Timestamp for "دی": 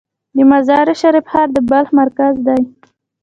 2.47-2.61